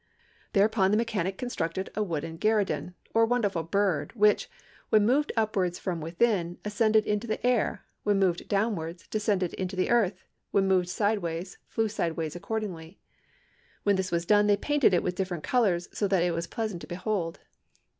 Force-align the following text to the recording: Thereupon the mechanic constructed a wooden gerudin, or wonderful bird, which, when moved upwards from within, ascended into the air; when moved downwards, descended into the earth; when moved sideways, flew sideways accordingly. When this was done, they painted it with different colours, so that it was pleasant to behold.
Thereupon 0.53 0.89
the 0.89 0.97
mechanic 0.97 1.37
constructed 1.37 1.91
a 1.93 2.01
wooden 2.01 2.39
gerudin, 2.39 2.95
or 3.13 3.23
wonderful 3.23 3.61
bird, 3.61 4.11
which, 4.15 4.49
when 4.89 5.05
moved 5.05 5.31
upwards 5.37 5.77
from 5.77 6.01
within, 6.01 6.57
ascended 6.65 7.05
into 7.05 7.27
the 7.27 7.45
air; 7.45 7.85
when 8.01 8.17
moved 8.17 8.47
downwards, 8.47 9.05
descended 9.05 9.53
into 9.53 9.75
the 9.75 9.91
earth; 9.91 10.23
when 10.49 10.67
moved 10.67 10.89
sideways, 10.89 11.59
flew 11.67 11.87
sideways 11.87 12.35
accordingly. 12.35 12.97
When 13.83 13.95
this 13.95 14.11
was 14.11 14.25
done, 14.25 14.47
they 14.47 14.57
painted 14.57 14.91
it 14.95 15.03
with 15.03 15.13
different 15.13 15.43
colours, 15.43 15.87
so 15.93 16.07
that 16.07 16.23
it 16.23 16.33
was 16.33 16.47
pleasant 16.47 16.81
to 16.81 16.87
behold. 16.87 17.41